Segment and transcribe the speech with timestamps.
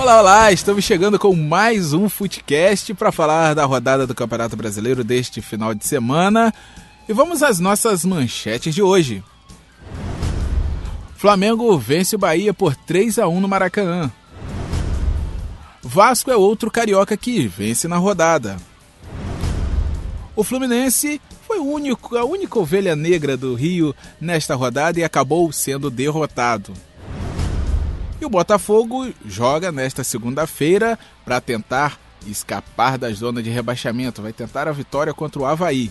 [0.00, 0.50] Olá, olá!
[0.50, 5.74] Estamos chegando com mais um Footcast para falar da rodada do Campeonato Brasileiro deste final
[5.74, 6.54] de semana.
[7.06, 9.22] E vamos às nossas manchetes de hoje.
[11.16, 14.10] Flamengo vence o Bahia por 3 a 1 no Maracanã.
[15.82, 18.56] Vasco é outro carioca que vence na rodada.
[20.34, 25.52] O Fluminense foi o único, a única ovelha negra do Rio nesta rodada e acabou
[25.52, 26.72] sendo derrotado.
[28.20, 34.20] E o Botafogo joga nesta segunda-feira para tentar escapar da zona de rebaixamento.
[34.20, 35.90] Vai tentar a vitória contra o Havaí.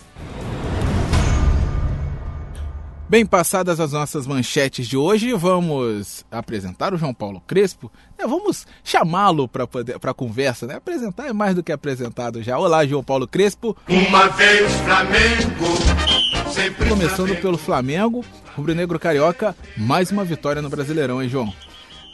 [3.08, 7.90] Bem passadas as nossas manchetes de hoje, vamos apresentar o João Paulo Crespo.
[8.16, 10.76] É, vamos chamá-lo para para conversa, né?
[10.76, 12.56] Apresentar é mais do que apresentado já.
[12.56, 13.76] Olá, João Paulo Crespo.
[13.88, 17.42] Uma vez Flamengo, sempre Começando Flamengo.
[17.42, 21.52] pelo Flamengo, rubro-negro carioca, mais uma vitória no Brasileirão, hein, João?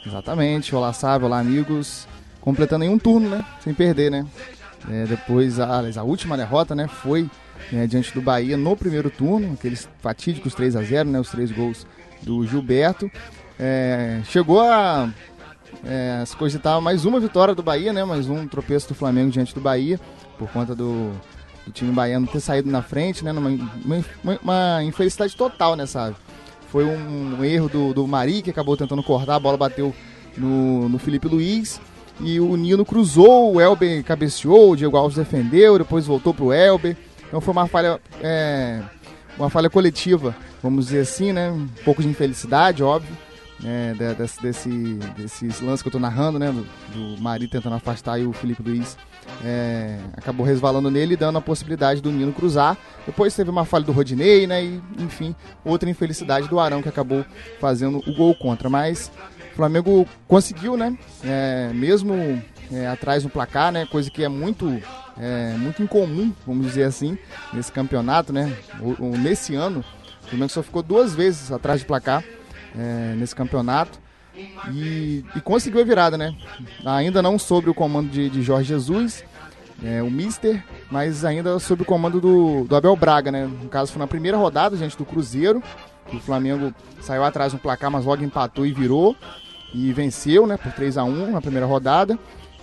[0.07, 0.73] Exatamente.
[0.73, 2.07] Olá, Sábio, olá, amigos.
[2.39, 3.43] Completando em um turno, né?
[3.59, 4.25] Sem perder, né?
[4.89, 6.87] É, depois, a, a última derrota, né?
[6.87, 7.29] Foi
[7.73, 11.19] né, diante do Bahia no primeiro turno, aqueles fatídicos 3 a 0 né?
[11.19, 11.85] Os três gols
[12.21, 13.11] do Gilberto.
[13.59, 15.09] É, chegou a
[15.83, 18.05] é, se cogitar mais uma vitória do Bahia, né?
[18.05, 19.99] Mais um tropeço do Flamengo diante do Bahia,
[20.39, 21.11] por conta do,
[21.65, 23.33] do time baiano ter saído na frente, né?
[23.33, 23.49] Numa,
[24.23, 26.15] uma, uma infelicidade total, né, sabe?
[26.71, 29.93] Foi um, um erro do, do Mari, que acabou tentando cortar, a bola bateu
[30.37, 31.79] no, no Felipe Luiz.
[32.19, 36.97] E o Nino cruzou, o Elber cabeceou, o Diego Alves defendeu, depois voltou pro Elber.
[37.27, 38.81] Então foi uma falha, é,
[39.37, 41.51] uma falha coletiva, vamos dizer assim, né?
[41.51, 43.15] Um pouco de infelicidade, óbvio.
[43.63, 44.69] É, de- desse, desse,
[45.17, 46.51] desses lances que eu tô narrando, né?
[46.51, 46.65] Do,
[47.15, 48.97] do Mari tentando afastar e o Felipe Luiz
[49.43, 52.77] é, acabou resvalando nele e dando a possibilidade do Nino cruzar.
[53.05, 54.63] Depois teve uma falha do Rodinei, né?
[54.63, 57.23] E, enfim, outra infelicidade do Arão que acabou
[57.59, 58.69] fazendo o gol contra.
[58.69, 59.11] Mas
[59.53, 60.97] o Flamengo conseguiu, né?
[61.23, 63.85] É, mesmo é, atrás no placar, né?
[63.85, 64.81] Coisa que é muito,
[65.17, 67.17] é, muito incomum, vamos dizer assim,
[67.53, 68.55] nesse campeonato, né?
[68.81, 69.83] O- o- nesse ano,
[70.23, 72.23] o Flamengo só ficou duas vezes atrás de placar
[72.77, 73.99] é, nesse campeonato.
[74.71, 76.35] E, e conseguiu a virada, né?
[76.85, 79.23] Ainda não sob o comando de, de Jorge Jesus,
[79.83, 83.45] é, o Mister, mas ainda sob o comando do, do Abel Braga, né?
[83.45, 85.61] No caso, foi na primeira rodada, gente, do Cruzeiro.
[86.13, 89.15] O Flamengo saiu atrás no placar, mas logo empatou e virou.
[89.73, 90.57] E venceu, né?
[90.57, 92.17] Por 3 a 1 na primeira rodada.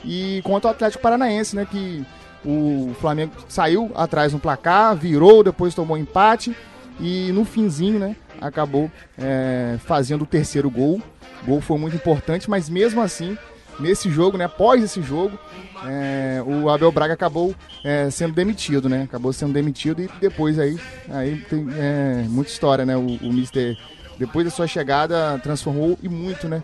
[0.04, 1.66] E contra o Atlético Paranaense, né?
[1.70, 2.04] Que
[2.44, 6.56] o Flamengo saiu atrás no placar, virou, depois tomou empate.
[7.00, 8.16] E no finzinho, né?
[8.46, 11.00] Acabou é, fazendo o terceiro gol.
[11.42, 13.36] O gol foi muito importante, mas mesmo assim,
[13.78, 14.44] nesse jogo, né?
[14.44, 15.38] Após esse jogo,
[15.86, 17.54] é, o Abel Braga acabou
[17.84, 19.02] é, sendo demitido, né?
[19.02, 20.78] Acabou sendo demitido e depois aí,
[21.10, 22.96] aí tem é, muita história, né?
[22.96, 23.76] O, o Mister,
[24.18, 26.62] depois da sua chegada, transformou e muito, né?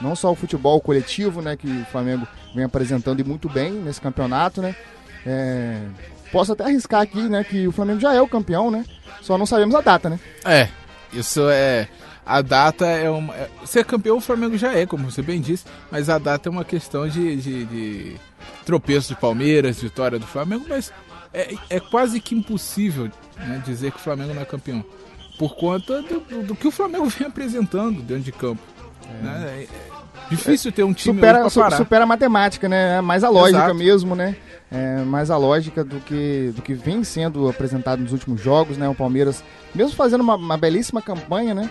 [0.00, 1.56] Não só o futebol coletivo, né?
[1.56, 4.74] Que o Flamengo vem apresentando e muito bem nesse campeonato, né?
[5.26, 5.80] É,
[6.32, 7.44] posso até arriscar aqui, né?
[7.44, 8.84] Que o Flamengo já é o campeão, né?
[9.20, 10.18] Só não sabemos a data, né?
[10.44, 10.68] É,
[11.12, 11.88] isso é.
[12.24, 13.34] A data é uma.
[13.34, 16.50] é- ser campeão o Flamengo já é, como você bem disse, mas a data é
[16.50, 18.16] uma questão de, de, de
[18.64, 20.92] tropeço de Palmeiras, vitória do Flamengo, mas
[21.34, 24.84] é, é quase que impossível né, dizer que o Flamengo não é campeão.
[25.38, 28.62] Por conta do, do- do que o Flamengo vem apresentando dentro de campo.
[29.22, 29.44] né?
[29.46, 29.99] É, é
[30.30, 32.98] difícil ter um time supera, hoje su- supera a matemática, né?
[32.98, 33.74] É mais a lógica Exato.
[33.74, 34.36] mesmo, né?
[34.72, 38.88] É mais a lógica do que, do que vem sendo apresentado nos últimos jogos, né?
[38.88, 39.42] O Palmeiras,
[39.74, 41.68] mesmo fazendo uma, uma belíssima campanha, né?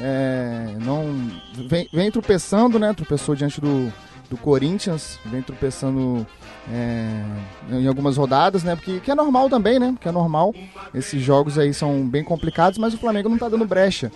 [0.00, 1.28] É, não
[1.68, 2.92] vem, vem tropeçando, né?
[2.94, 3.92] Tropeçou diante do,
[4.30, 6.26] do Corinthians, vem tropeçando
[6.72, 7.22] é,
[7.70, 8.76] em algumas rodadas, né?
[8.76, 9.94] Porque que é normal também, né?
[10.00, 10.54] Que é normal.
[10.94, 14.10] Esses jogos aí são bem complicados, mas o Flamengo não tá dando brecha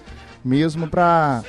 [0.44, 1.42] mesmo pra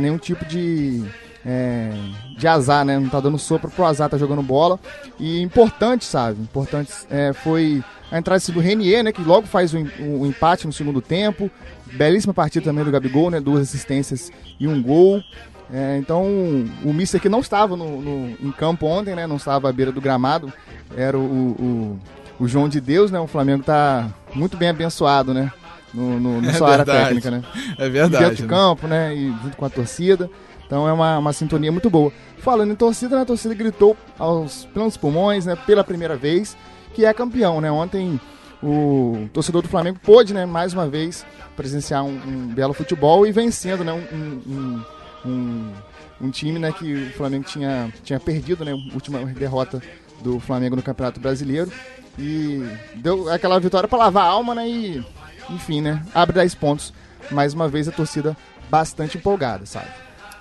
[0.00, 1.04] nenhum tipo de
[1.44, 1.90] é,
[2.36, 2.98] de azar, né?
[2.98, 4.78] Não tá dando sopro pro azar, tá jogando bola.
[5.18, 6.40] E importante, sabe?
[6.42, 9.12] Importante é, foi a entrada do Renier, né?
[9.12, 11.50] Que logo faz o, em- o empate no segundo tempo.
[11.92, 13.40] Belíssima partida também do Gabigol, né?
[13.40, 15.22] Duas assistências e um gol.
[15.72, 16.24] É, então,
[16.84, 19.26] o Mister que não estava no, no- em campo ontem, né?
[19.26, 20.52] Não estava à beira do gramado.
[20.96, 22.00] Era o, o,
[22.44, 23.18] o João de Deus, né?
[23.20, 25.52] O Flamengo tá muito bem abençoado, né?
[25.94, 27.20] No, no, no É sua área verdade.
[27.20, 27.42] técnica, né?
[27.78, 28.34] É dentro verdade.
[28.36, 28.48] de né?
[28.48, 29.14] campo, né?
[29.14, 30.30] E junto com a torcida.
[30.70, 32.12] Então é uma, uma sintonia muito boa.
[32.38, 35.56] Falando em torcida, né, a torcida gritou aos planos pulmões, né?
[35.56, 36.56] Pela primeira vez,
[36.94, 37.68] que é campeão, né?
[37.72, 38.20] Ontem
[38.62, 40.46] o torcedor do Flamengo pôde, né?
[40.46, 41.26] Mais uma vez
[41.56, 43.92] presenciar um, um belo futebol e vencendo, né?
[43.92, 44.84] Um, um,
[45.26, 45.72] um,
[46.20, 46.70] um time, né?
[46.70, 48.70] Que o Flamengo tinha, tinha perdido, né?
[48.70, 49.82] A última derrota
[50.22, 51.72] do Flamengo no Campeonato Brasileiro.
[52.16, 52.64] E
[52.94, 54.68] deu aquela vitória para lavar a alma, né?
[54.68, 55.04] E,
[55.50, 56.00] enfim, né?
[56.14, 56.94] Abre 10 pontos.
[57.28, 58.36] Mais uma vez a torcida
[58.70, 59.88] bastante empolgada, sabe?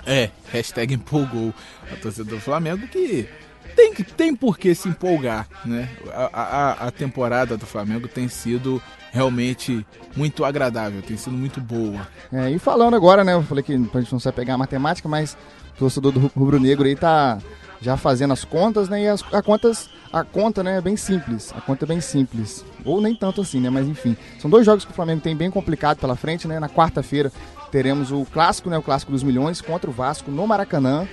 [0.06, 1.54] É, hashtag empolgou
[1.92, 3.28] a torcida do Flamengo que
[3.76, 5.90] tem, tem por que se empolgar, né?
[6.14, 8.82] A, a, a temporada do Flamengo tem sido
[9.12, 9.86] realmente
[10.16, 12.08] muito agradável, tem sido muito boa.
[12.32, 13.34] É, e falando agora, né?
[13.34, 15.38] Eu falei que a gente não sabe pegar a matemática, mas
[15.76, 17.40] o torcedor do Rubro Negro aí tá
[17.82, 19.04] já fazendo as contas, né?
[19.04, 21.54] E as a contas, a conta, né, é bem simples.
[21.56, 22.66] A conta é bem simples.
[22.84, 23.70] Ou nem tanto assim, né?
[23.70, 24.18] Mas enfim.
[24.40, 26.60] São dois jogos que o Flamengo tem bem complicado pela frente, né?
[26.60, 27.32] Na quarta-feira
[27.72, 28.78] teremos o clássico, né?
[28.78, 31.08] O clássico dos milhões contra o Vasco no Maracanã.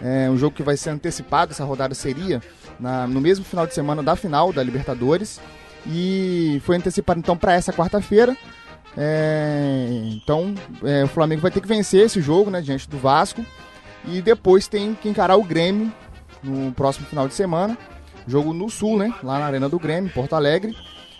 [0.00, 2.42] É um jogo que vai ser antecipado, essa rodada seria
[2.78, 5.40] na, no mesmo final de semana da final da Libertadores.
[5.86, 8.36] E foi antecipado então para essa quarta-feira.
[8.96, 13.44] É, então é, o Flamengo vai ter que vencer esse jogo né, diante do Vasco.
[14.04, 15.92] E depois tem que encarar o Grêmio
[16.42, 17.78] no próximo final de semana.
[18.26, 19.12] Jogo no Sul, né?
[19.22, 20.76] Lá na Arena do Grêmio, Porto Alegre.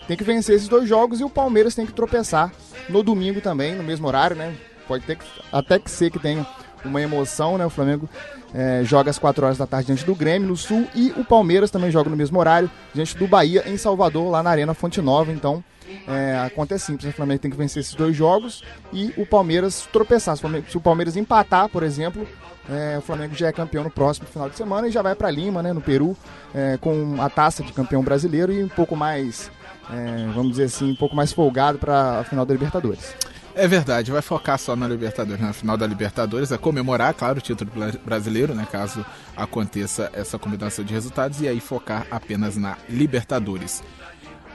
[0.07, 2.51] Tem que vencer esses dois jogos e o Palmeiras tem que tropeçar
[2.89, 4.53] no domingo também, no mesmo horário, né?
[4.87, 5.17] Pode ter
[5.51, 6.45] até que ser que tenha
[6.85, 7.65] uma emoção, né?
[7.65, 8.09] O Flamengo
[8.53, 11.71] é, joga às 4 horas da tarde diante do Grêmio no Sul e o Palmeiras
[11.71, 15.31] também joga no mesmo horário diante do Bahia em Salvador, lá na Arena Fonte Nova.
[15.31, 15.63] Então,
[16.07, 19.25] é, a conta é simples, o Flamengo tem que vencer esses dois jogos e o
[19.25, 20.35] Palmeiras tropeçar.
[20.35, 22.27] Se o, Flamengo, se o Palmeiras empatar, por exemplo,
[22.69, 25.29] é, o Flamengo já é campeão no próximo final de semana e já vai para
[25.29, 26.15] Lima, né, no Peru,
[26.53, 29.51] é, com a taça de campeão brasileiro e um pouco mais,
[29.91, 33.15] é, vamos dizer assim, um pouco mais folgado para a final da Libertadores.
[33.55, 37.41] É verdade, vai focar só na Libertadores, na final da Libertadores, é comemorar, claro, o
[37.41, 37.69] título
[38.03, 39.05] brasileiro, né, caso
[39.37, 43.83] aconteça essa combinação de resultados, e aí focar apenas na Libertadores.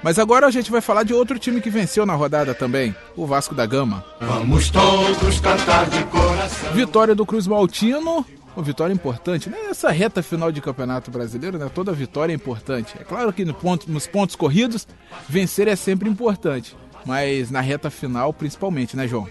[0.03, 3.25] Mas agora a gente vai falar de outro time que venceu na rodada também, o
[3.25, 4.05] Vasco da Gama.
[4.21, 6.73] Vamos todos cantar de coração.
[6.73, 8.25] Vitória do Cruz Maltino,
[8.57, 9.59] uma vitória importante, né?
[9.71, 11.71] Essa reta final de campeonato brasileiro, né?
[11.73, 12.95] Toda vitória é importante.
[12.99, 14.87] É claro que no ponto, nos pontos corridos,
[15.29, 16.77] vencer é sempre importante
[17.09, 19.27] mas na reta final principalmente, né, João?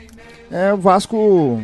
[0.49, 1.63] É, o Vasco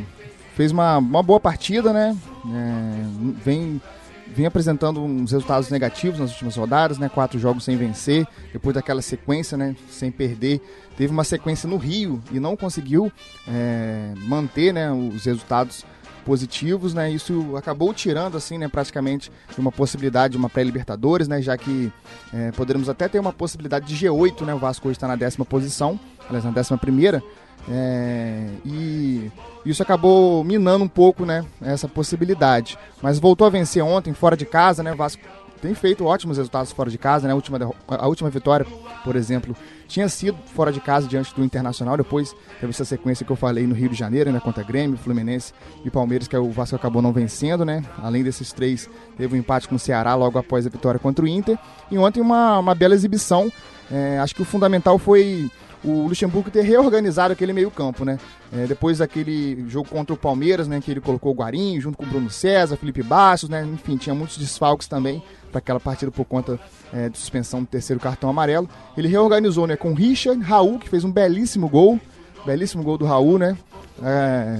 [0.56, 2.15] fez uma, uma boa partida, né?
[2.45, 3.81] É, vem,
[4.27, 7.10] vem apresentando uns resultados negativos nas últimas rodadas, né?
[7.10, 9.75] Quatro jogos sem vencer, depois daquela sequência, né?
[9.89, 10.62] Sem perder.
[10.95, 13.12] Teve uma sequência no Rio e não conseguiu
[13.48, 15.83] é, manter né, os resultados
[16.25, 17.12] positivos, né?
[17.12, 21.42] Isso acabou tirando, assim, né, praticamente uma possibilidade de uma pré-Libertadores, né?
[21.42, 21.92] Já que
[22.34, 24.54] é, poderíamos até ter uma possibilidade de G8, né?
[24.54, 27.22] O Vasco hoje está na décima posição, aliás, na décima primeira.
[27.70, 29.31] É, e
[29.66, 31.46] isso acabou minando um pouco, né?
[31.62, 32.78] Essa possibilidade.
[33.02, 34.94] Mas voltou a vencer ontem, fora de casa, né?
[34.94, 35.22] Vasco
[35.63, 37.31] tem feito ótimos resultados fora de casa, né?
[37.31, 37.57] A última,
[37.88, 38.65] a última vitória,
[39.01, 39.56] por exemplo,
[39.88, 41.95] tinha sido fora de casa diante do Internacional.
[41.95, 44.42] Depois teve essa sequência que eu falei no Rio de Janeiro, né?
[44.42, 45.54] Contra Grêmio, Fluminense
[45.86, 47.81] e Palmeiras, que o Vasco acabou não vencendo, né?
[47.98, 51.27] Além desses três, teve um empate com o Ceará logo após a vitória contra o
[51.27, 51.57] Inter.
[51.89, 53.50] E ontem uma, uma bela exibição.
[53.89, 55.50] É, acho que o fundamental foi
[55.81, 58.18] o Luxemburgo ter reorganizado aquele meio-campo, né?
[58.51, 60.81] É, depois daquele jogo contra o Palmeiras, né?
[60.81, 63.65] Que ele colocou o Guarim junto com o Bruno César, Felipe Bastos, né?
[63.74, 66.59] Enfim, tinha muitos desfalques também para aquela partida por conta
[66.91, 68.67] é, de suspensão do terceiro cartão amarelo.
[68.97, 69.75] Ele reorganizou, né?
[69.77, 72.00] Com Richard, Raul, que fez um belíssimo gol.
[72.45, 73.57] Belíssimo gol do Raul, né?
[74.03, 74.59] É,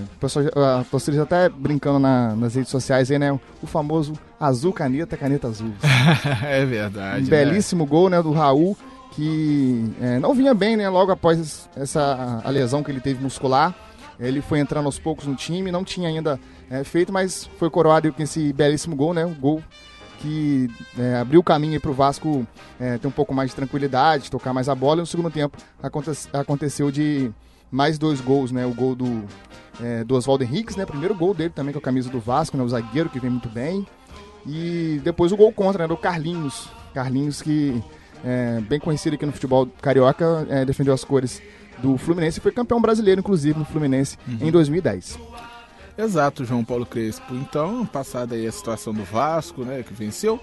[0.56, 3.38] a torcida já até brincando na, nas redes sociais aí, né?
[3.62, 5.74] O famoso azul caneta, caneta azul.
[6.46, 7.26] é verdade.
[7.26, 8.22] Um belíssimo gol, né?
[8.22, 8.78] Do Raul
[9.16, 10.90] que é, não vinha bem, né?
[10.90, 13.74] Logo após essa a lesão que ele teve muscular.
[14.20, 18.12] Ele foi entrando aos poucos no time, não tinha ainda é, feito, mas foi coroado
[18.14, 19.26] com esse belíssimo gol, né?
[19.26, 19.62] O gol
[20.24, 22.48] que é, abriu o caminho para o Vasco
[22.80, 25.00] é, ter um pouco mais de tranquilidade, tocar mais a bola.
[25.00, 27.30] E no segundo tempo aconte aconteceu de
[27.70, 28.66] mais dois gols, né?
[28.66, 29.26] O gol do,
[29.82, 30.86] é, do Oswaldo Henriques, né?
[30.86, 32.64] Primeiro gol dele também com a camisa do Vasco, né?
[32.64, 33.86] O zagueiro que vem muito bem.
[34.48, 35.88] E depois o gol contra, né?
[35.90, 36.70] Do Carlinhos.
[36.94, 37.84] Carlinhos que
[38.24, 41.42] é, bem conhecido aqui no futebol carioca, é, defendeu as cores
[41.80, 44.48] do Fluminense e foi campeão brasileiro, inclusive, no Fluminense uhum.
[44.48, 45.20] em 2010.
[45.98, 47.36] Exato, João Paulo Crespo.
[47.36, 50.40] Então, passada aí a situação do Vasco, né, que venceu,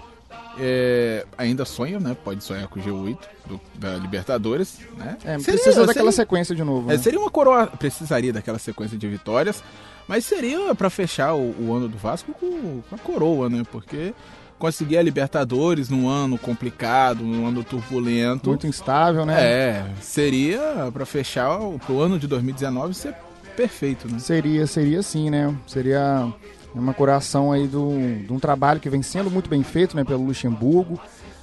[0.57, 2.15] é, ainda sonha, né?
[2.23, 5.17] Pode sonhar com o G8 do, da Libertadores, né?
[5.23, 6.89] É, seria, precisa daquela seria, sequência de novo.
[6.89, 7.01] É, né?
[7.01, 9.63] seria uma coroa, precisaria daquela sequência de vitórias,
[10.07, 13.63] mas seria para fechar o, o, ano do Vasco com, com a coroa, né?
[13.71, 14.13] Porque
[14.59, 18.49] conseguir a Libertadores num ano complicado, num ano turbulento.
[18.49, 19.41] Muito instável, né?
[19.41, 23.15] É, seria para fechar o pro ano de 2019 ser
[23.51, 24.19] perfeito, né?
[24.19, 25.55] Seria, seria sim, né?
[25.67, 26.33] Seria
[26.73, 27.91] uma coração aí do,
[28.25, 30.99] de um trabalho que vem sendo muito bem feito, né, pelo Luxemburgo.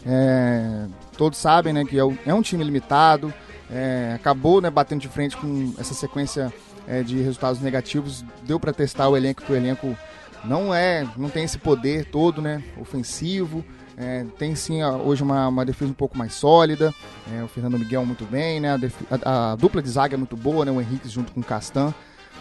[0.07, 0.87] É,
[1.17, 3.33] todos sabem, né, que é, é um time limitado,
[3.71, 6.53] é, acabou, né, batendo de frente com essa sequência
[6.87, 9.97] é, de resultados negativos, deu para testar o elenco, que o elenco
[10.45, 13.65] não é, não tem esse poder todo, né, ofensivo.
[14.01, 16.95] É, tem sim hoje uma, uma, defesa um pouco mais sólida.
[17.33, 18.71] É, o Fernando Miguel muito bem, né?
[18.71, 18.79] A,
[19.11, 20.71] a, a, dupla de zaga é muito boa, né?
[20.71, 21.93] O Henrique junto com o Castan.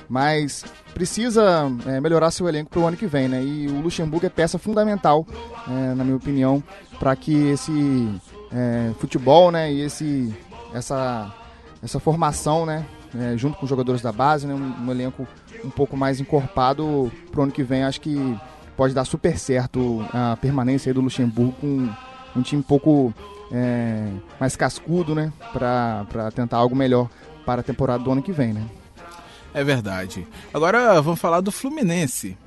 [0.08, 3.44] mas precisa é, melhorar seu elenco para o ano que vem, né?
[3.44, 5.26] E o Luxemburgo é peça fundamental,
[5.68, 6.64] é, na minha opinião,
[7.00, 8.08] para que esse
[8.52, 10.34] é, futebol, né, e esse,
[10.74, 11.34] essa,
[11.84, 12.86] essa formação, né,
[13.16, 15.28] é, junto com os jogadores da base, né, um, um elenco
[15.64, 18.38] um pouco mais encorpado para o ano que vem, acho que
[18.78, 21.90] pode dar super certo a permanência do Luxemburgo com
[22.36, 23.14] um time um pouco
[23.52, 24.08] é,
[24.40, 27.10] mais cascudo, né, para tentar algo melhor
[27.46, 28.64] para a temporada do ano que vem, né.
[29.54, 30.28] É verdade.
[30.54, 32.38] Agora vamos falar do Fluminense.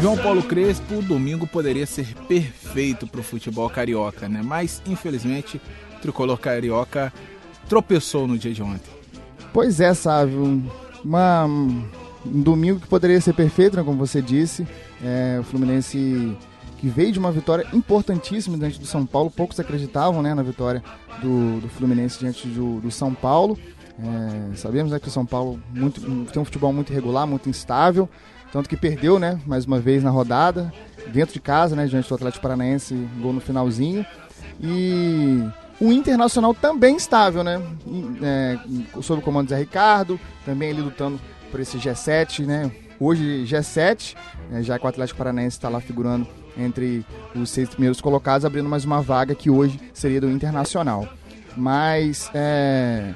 [0.00, 4.40] João Paulo Crespo, o domingo poderia ser perfeito para o futebol carioca, né?
[4.44, 5.60] Mas infelizmente
[5.96, 7.12] o tricolor carioca
[7.68, 8.90] tropeçou no dia de ontem.
[9.52, 10.62] Pois é, Sávio.
[11.04, 11.46] Uma,
[12.26, 14.66] um domingo que poderia ser perfeito, né, como você disse.
[15.02, 16.36] É, o Fluminense
[16.78, 19.30] que veio de uma vitória importantíssima diante do São Paulo.
[19.30, 20.82] Poucos acreditavam né, na vitória
[21.20, 23.56] do, do Fluminense diante do, do São Paulo.
[23.98, 28.08] É, sabemos né, que o São Paulo muito, tem um futebol muito irregular, muito instável.
[28.50, 30.72] Tanto que perdeu, né, mais uma vez na rodada,
[31.12, 34.04] dentro de casa, né, diante do Atlético Paranaense, gol no finalzinho.
[34.60, 35.40] E
[35.80, 37.62] o Internacional também estável, né,
[38.22, 38.58] é,
[39.00, 41.20] sob o comando de Zé Ricardo, também ele lutando
[41.52, 44.16] por esse G7, né, hoje G7,
[44.50, 47.04] é, já que o Atlético Paranaense está lá figurando entre
[47.34, 51.06] os seis primeiros colocados, abrindo mais uma vaga que hoje seria do Internacional.
[51.54, 53.12] Mas é,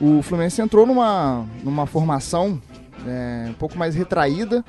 [0.00, 2.62] o Fluminense entrou numa, numa formação
[3.04, 4.64] é, um pouco mais retraída,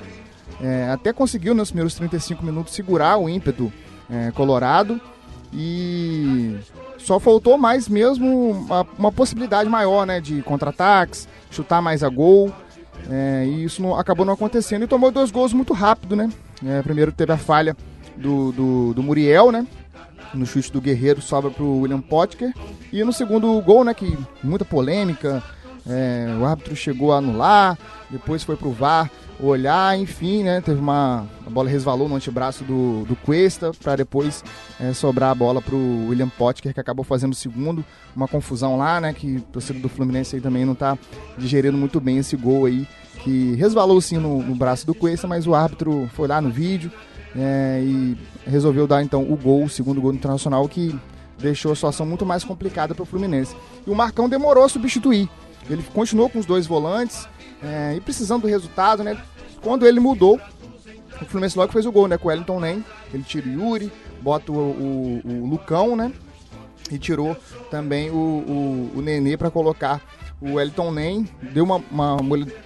[0.59, 3.71] é, até conseguiu nos primeiros 35 minutos segurar o ímpeto
[4.09, 4.99] é, colorado
[5.53, 6.57] e
[6.97, 12.51] só faltou mais mesmo uma, uma possibilidade maior né, de contra-ataques, chutar mais a gol.
[13.09, 16.29] É, e isso não, acabou não acontecendo e tomou dois gols muito rápido, né?
[16.65, 17.75] É, primeiro teve a falha
[18.15, 19.65] do, do, do Muriel, né?
[20.33, 22.53] No chute do Guerreiro sobra pro William Potker.
[22.91, 23.93] E no segundo gol, né?
[23.93, 25.43] Que muita polêmica.
[25.87, 27.77] É, o árbitro chegou a anular,
[28.09, 29.09] depois foi pro VAR
[29.39, 30.61] olhar, enfim, né?
[30.61, 31.25] Teve uma.
[31.45, 34.43] A bola resvalou no antebraço do, do Cuesta para depois
[34.79, 37.83] é, sobrar a bola pro William Potker, que acabou fazendo o segundo.
[38.15, 39.13] Uma confusão lá, né?
[39.13, 40.97] Que o torcedor do Fluminense aí também não tá
[41.37, 42.87] digerindo muito bem esse gol aí,
[43.23, 46.91] que resvalou sim no, no braço do Cuesta, mas o árbitro foi lá no vídeo,
[47.35, 50.95] é, e resolveu dar então o gol, o segundo gol internacional, que
[51.39, 53.55] deixou a situação muito mais complicada para o Fluminense.
[53.85, 55.27] E o Marcão demorou a substituir.
[55.69, 57.27] Ele continuou com os dois volantes
[57.63, 59.21] é, e precisando do resultado, né?
[59.61, 60.39] Quando ele mudou,
[61.21, 62.17] o Fluminense logo fez o gol, né?
[62.17, 62.85] Com o Wellington Nem.
[63.13, 63.91] Ele tira o Yuri,
[64.21, 66.11] bota o, o, o Lucão, né?
[66.91, 67.37] E tirou
[67.69, 70.01] também o, o, o Nenê para colocar
[70.41, 71.29] o Wellington Nem.
[71.53, 72.17] Deu uma, uma,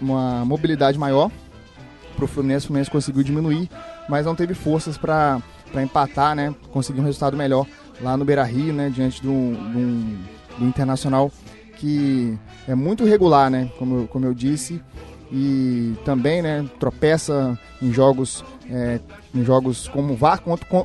[0.01, 1.29] uma mobilidade maior
[2.15, 2.65] para o Fluminense.
[2.65, 3.69] O Fluminense conseguiu diminuir
[4.07, 5.41] mas não teve forças para
[5.75, 6.53] empatar, né?
[6.71, 7.65] Conseguir um resultado melhor
[8.01, 8.89] lá no Beira Rio, né?
[8.89, 11.31] Diante do, do, do Internacional
[11.75, 13.69] que é muito regular, né?
[13.77, 14.81] Como, como eu disse.
[15.31, 18.99] E também, né, tropeça em jogos, é,
[19.33, 20.17] em jogos como,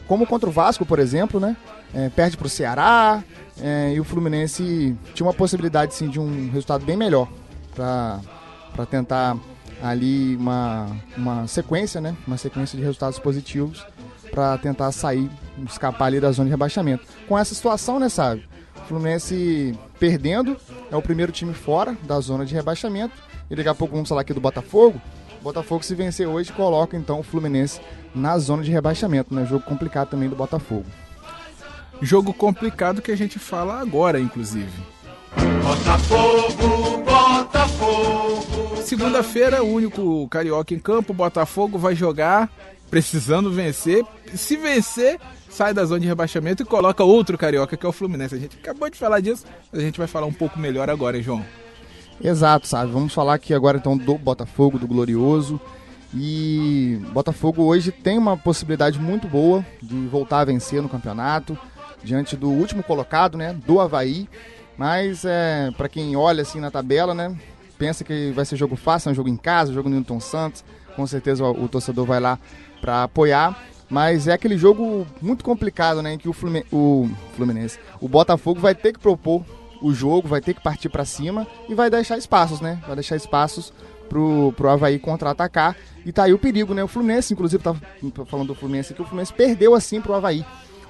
[0.06, 1.56] como contra o Vasco, por exemplo, né?
[1.94, 3.22] É, perde para o Ceará
[3.60, 7.28] é, e o Fluminense tinha uma possibilidade sim de um resultado bem melhor
[7.74, 9.36] para tentar
[9.82, 12.16] ali uma, uma sequência, né?
[12.26, 13.84] Uma sequência de resultados positivos
[14.30, 15.30] para tentar sair,
[15.66, 17.04] escapar ali da zona de rebaixamento.
[17.28, 18.48] Com essa situação, né, sabe?
[18.76, 20.56] O Fluminense perdendo,
[20.90, 23.14] é o primeiro time fora da zona de rebaixamento.
[23.50, 25.00] E daqui a pouco vamos falar aqui do Botafogo.
[25.40, 27.80] O Botafogo, se vencer hoje, coloca então o Fluminense
[28.14, 29.46] na zona de rebaixamento, né?
[29.46, 30.86] Jogo complicado também do Botafogo.
[32.00, 34.72] Jogo complicado que a gente fala agora, inclusive.
[35.62, 38.76] Botafogo, Botafogo.
[38.82, 42.50] Segunda-feira, o único carioca em campo, Botafogo vai jogar
[42.90, 44.04] precisando vencer.
[44.34, 48.34] Se vencer, sai da zona de rebaixamento e coloca outro carioca, que é o Fluminense.
[48.34, 51.16] A gente acabou de falar disso, mas a gente vai falar um pouco melhor agora,
[51.16, 51.44] hein, João?
[52.22, 52.92] Exato, sabe?
[52.92, 55.60] Vamos falar aqui agora então do Botafogo, do Glorioso.
[56.14, 61.58] E Botafogo hoje tem uma possibilidade muito boa de voltar a vencer no campeonato,
[62.02, 64.28] diante do último colocado, né, do Havaí.
[64.76, 67.36] Mas é, para quem olha assim na tabela, né,
[67.78, 70.64] pensa que vai ser jogo fácil, é um jogo em casa, jogo no Newton Santos.
[70.96, 72.38] Com certeza o, o torcedor vai lá
[72.80, 73.56] para apoiar.
[73.90, 78.60] Mas é aquele jogo muito complicado, né, em que o, Flumin o Fluminense, o Botafogo
[78.60, 79.44] vai ter que propor
[79.82, 82.80] o jogo, vai ter que partir para cima e vai deixar espaços, né?
[82.86, 83.72] Vai deixar espaços
[84.08, 85.76] pro, pro Havaí contra-atacar.
[86.04, 86.84] E tá aí o perigo, né?
[86.84, 87.74] O Fluminense, inclusive, tá
[88.26, 90.44] falando do Fluminense aqui, o Fluminense perdeu assim pro Havaí.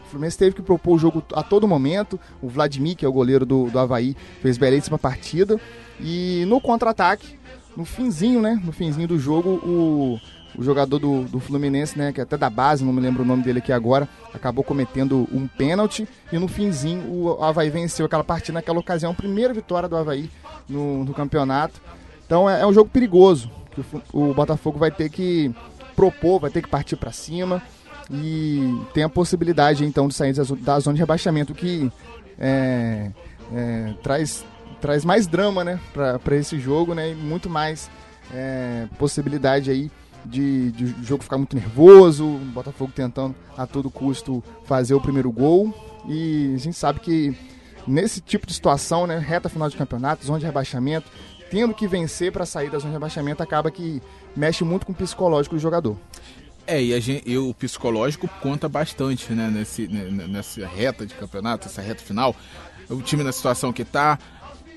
[0.04, 2.18] O Fluminense teve que propor o jogo a todo momento.
[2.42, 5.60] O Vladimir, que é o goleiro do, do Havaí, fez belíssima partida.
[6.00, 7.38] E no contra-ataque,
[7.76, 8.60] no finzinho, né?
[8.64, 10.18] No finzinho do jogo, o
[10.56, 13.26] o jogador do, do Fluminense, né, que é até da base, não me lembro o
[13.26, 18.24] nome dele aqui agora, acabou cometendo um pênalti e no finzinho o Havaí venceu aquela
[18.24, 20.30] partida naquela ocasião, primeira vitória do Havaí
[20.68, 21.80] no, no campeonato.
[22.26, 23.80] Então é, é, um jogo perigoso, que
[24.12, 25.54] o, o Botafogo vai ter que
[25.94, 27.62] propor, vai ter que partir para cima
[28.10, 31.90] e tem a possibilidade então de sair da zona de rebaixamento, que
[32.38, 33.10] é,
[33.52, 34.44] é, traz,
[34.80, 37.90] traz mais drama né, para esse jogo né, e muito mais
[38.32, 39.90] é, possibilidade aí
[40.24, 45.30] de, de jogo ficar muito nervoso, o Botafogo tentando a todo custo fazer o primeiro
[45.30, 45.74] gol.
[46.08, 47.36] E a gente sabe que
[47.86, 51.10] nesse tipo de situação, né, reta final de campeonato, zona de rebaixamento,
[51.50, 54.00] tendo que vencer para sair da zona de rebaixamento, acaba que
[54.36, 55.96] mexe muito com o psicológico do jogador.
[56.66, 61.82] É, e, gente, e o psicológico conta bastante né, nesse, nessa reta de campeonato, essa
[61.82, 62.34] reta final.
[62.88, 64.18] O time na situação que está,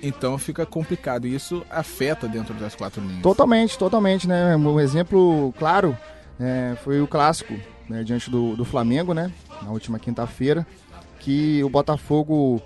[0.03, 1.25] então fica complicado.
[1.25, 3.22] E isso afeta dentro das quatro linhas.
[3.22, 4.55] Totalmente, totalmente, né?
[4.55, 5.98] Um exemplo claro
[6.39, 7.53] é, foi o clássico
[7.89, 9.31] né, diante do, do Flamengo, né?
[9.62, 10.67] Na última quinta-feira,
[11.19, 12.62] que o Botafogo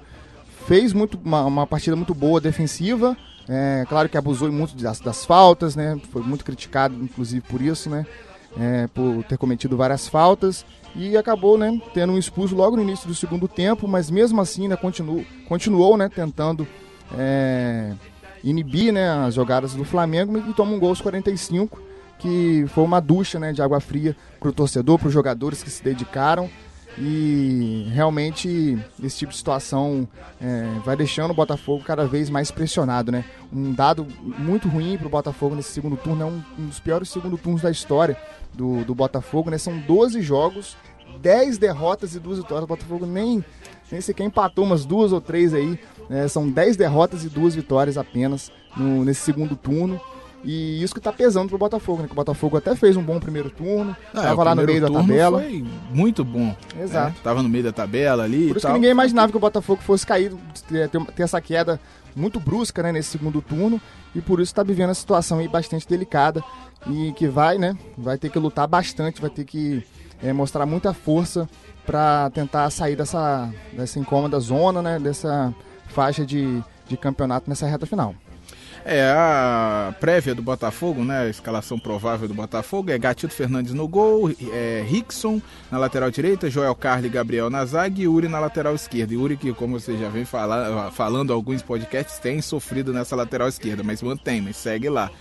[0.66, 3.16] fez muito, uma, uma partida muito boa defensiva.
[3.48, 6.00] É, claro que abusou muito das, das faltas, né?
[6.12, 8.06] Foi muito criticado, inclusive, por isso, né?
[8.60, 10.66] É, por ter cometido várias faltas
[10.96, 14.68] e acabou né, tendo um expulso logo no início do segundo tempo, mas mesmo assim
[14.68, 16.68] né, continuou, continuou né, tentando
[17.18, 17.94] é,
[18.44, 21.82] inibir né, as jogadas do Flamengo e toma um gol aos 45,
[22.20, 25.70] que foi uma ducha né, de água fria para o torcedor, para os jogadores que
[25.70, 26.50] se dedicaram.
[27.00, 30.08] E realmente esse tipo de situação
[30.42, 33.24] é, vai deixando o Botafogo cada vez mais pressionado, né?
[33.54, 37.10] Um dado muito ruim para o Botafogo nesse segundo turno, é um, um, dos piores
[37.10, 38.18] segundo turnos da história
[38.52, 39.60] do, do Botafogo, né?
[39.60, 40.76] São 12 jogos,
[41.22, 42.64] 10 derrotas e duas vitórias.
[42.64, 43.46] O Botafogo nem,
[43.92, 47.98] nem sequer empatou umas duas ou três aí é, são 10 derrotas e duas vitórias
[47.98, 50.00] apenas no, nesse segundo turno.
[50.44, 52.08] E isso que está pesando pro Botafogo, né?
[52.08, 54.90] Que o Botafogo até fez um bom primeiro turno, estava ah, lá no meio da
[54.90, 55.42] tabela.
[55.42, 56.56] Foi muito bom.
[56.80, 57.18] Exato.
[57.20, 58.48] É, tava no meio da tabela ali.
[58.48, 58.72] Por isso tal.
[58.72, 60.34] que ninguém imaginava que o Botafogo fosse cair,
[60.70, 61.80] ter, ter essa queda
[62.16, 63.82] muito brusca, né, nesse segundo turno.
[64.16, 66.44] E por isso está vivendo a situação aí bastante delicada.
[66.86, 67.76] E que vai, né?
[67.98, 69.84] Vai ter que lutar bastante, vai ter que
[70.22, 71.50] é, mostrar muita força
[71.86, 75.00] para tentar sair dessa, dessa incômoda zona, né?
[75.00, 75.54] Dessa
[75.88, 78.16] faixa de, de campeonato nessa reta final.
[78.90, 81.24] É, a prévia do Botafogo, né?
[81.24, 86.50] A escalação provável do Botafogo é Gatito Fernandes no gol, é, Rickson na lateral direita,
[86.50, 89.14] Joel Carli Gabriel na zaga e Uri na lateral esquerda.
[89.14, 93.50] E Uri, que como você já vem falar, falando alguns podcasts, tem sofrido nessa lateral
[93.50, 95.12] esquerda, mas mantém, mas segue lá.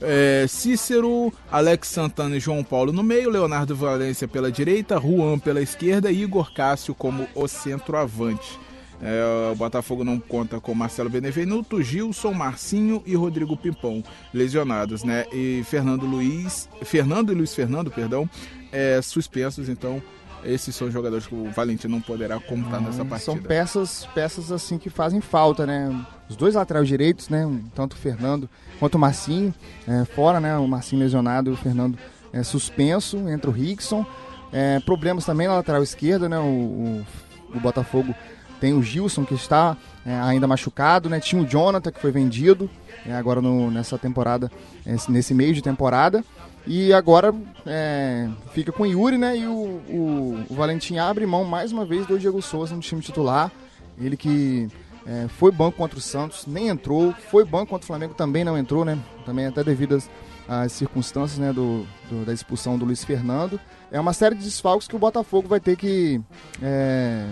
[0.00, 5.62] É, Cícero, Alex Santana e João Paulo no meio, Leonardo Valência pela direita, Juan pela
[5.62, 8.58] esquerda e Igor Cássio como o centroavante.
[9.02, 15.26] É, o Botafogo não conta com Marcelo Benevenuto, Gilson, Marcinho e Rodrigo Pimpão lesionados, né?
[15.32, 18.30] E Fernando Luiz, Fernando e Luiz Fernando, perdão,
[18.70, 20.00] é, suspensos, então
[20.44, 23.32] esses são jogadores que o Valentim não poderá contar hum, nessa partida.
[23.32, 26.04] São peças, peças assim que fazem falta, né?
[26.28, 27.48] Os dois laterais direitos, né?
[27.74, 29.54] Tanto o Fernando quanto o Marcinho,
[29.86, 30.56] é, fora, né?
[30.56, 31.98] O Marcinho lesionado e o Fernando
[32.32, 34.04] é, suspenso, entra o Rickson.
[34.52, 36.38] É, problemas também na lateral esquerda, né?
[36.38, 37.06] O, o,
[37.54, 38.14] o Botafogo
[38.62, 41.18] tem o Gilson que está é, ainda machucado, né?
[41.18, 42.70] Tinha o Jonathan que foi vendido
[43.04, 44.48] é, agora no, nessa temporada,
[44.86, 46.24] é, nesse meio de temporada.
[46.64, 47.34] E agora
[47.66, 49.36] é, fica com o Yuri, né?
[49.36, 53.02] E o, o, o, Valentim abre mão mais uma vez do Diego Souza no time
[53.02, 53.50] titular.
[53.98, 54.68] Ele que
[55.04, 57.12] é, foi banco contra o Santos, nem entrou.
[57.32, 58.96] Foi banco contra o Flamengo, também não entrou, né?
[59.26, 60.08] Também até devido às,
[60.48, 63.58] às circunstâncias né, do, do, da expulsão do Luiz Fernando.
[63.90, 66.20] É uma série de desfalques que o Botafogo vai ter que
[66.62, 67.26] é,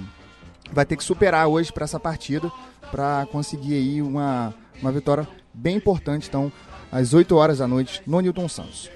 [0.72, 2.50] vai ter que superar hoje para essa partida
[2.90, 6.28] para conseguir aí uma, uma vitória bem importante.
[6.28, 6.52] Então,
[6.90, 8.90] às 8 horas da noite no Newton Santos.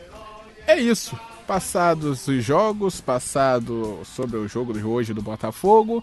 [0.66, 1.18] É isso.
[1.46, 6.02] Passados os jogos, passado sobre o jogo de hoje do Botafogo.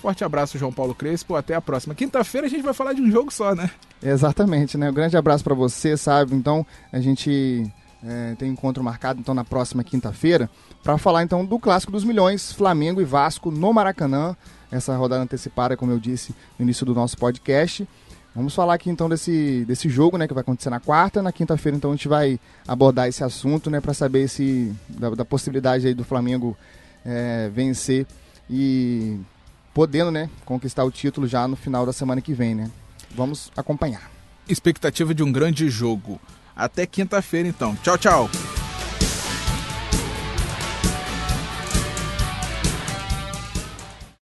[0.00, 1.36] Forte abraço, João Paulo Crespo.
[1.36, 1.94] Até a próxima.
[1.94, 3.70] Quinta-feira a gente vai falar de um jogo só, né?
[4.02, 4.90] Exatamente, né?
[4.90, 6.34] Um grande abraço para você, sabe?
[6.34, 7.70] Então, a gente
[8.04, 10.48] é, tem encontro marcado então na próxima quinta-feira
[10.82, 14.36] para falar então do clássico dos milhões, Flamengo e Vasco no Maracanã
[14.70, 17.86] essa rodada antecipada, como eu disse no início do nosso podcast.
[18.34, 21.76] Vamos falar aqui então desse, desse jogo, né, que vai acontecer na quarta, na quinta-feira
[21.76, 25.94] então a gente vai abordar esse assunto, né, para saber se da, da, possibilidade aí
[25.94, 26.56] do Flamengo
[27.04, 28.06] é, vencer
[28.48, 29.18] e
[29.74, 32.70] podendo, né, conquistar o título já no final da semana que vem, né.
[33.16, 34.08] Vamos acompanhar.
[34.48, 36.20] Expectativa de um grande jogo.
[36.54, 37.76] Até quinta-feira então.
[37.82, 38.30] Tchau, tchau.